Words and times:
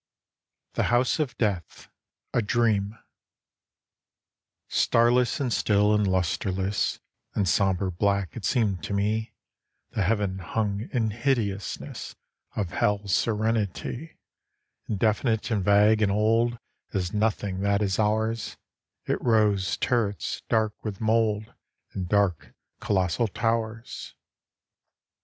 THE 0.73 0.85
HOUSE 0.85 1.19
OF 1.19 1.37
DEATH 1.37 1.87
(A 2.33 2.41
Dream) 2.41 2.95
I 2.95 2.99
Starless 4.67 5.39
and 5.39 5.53
still 5.53 5.93
and 5.93 6.07
lustreless 6.07 6.99
And 7.35 7.47
sombre 7.47 7.91
black, 7.91 8.35
it 8.35 8.43
seemed 8.43 8.81
to 8.85 8.95
me, 8.95 9.33
The 9.91 10.01
heaven 10.01 10.39
hung 10.39 10.89
in 10.91 11.11
hideousness 11.11 12.15
Of 12.55 12.71
Hell's 12.71 13.13
serenity: 13.13 14.17
Indefinite 14.89 15.51
and 15.51 15.63
vague 15.63 16.01
and 16.01 16.11
old 16.11 16.57
As 16.95 17.13
nothing 17.13 17.59
that 17.59 17.83
is 17.83 17.99
ours, 17.99 18.57
It 19.05 19.21
rose 19.21 19.77
turrets, 19.77 20.41
dark 20.49 20.83
with 20.83 20.99
mould, 20.99 21.53
And 21.93 22.09
dark, 22.09 22.55
colossal 22.79 23.27
towers. 23.27 24.15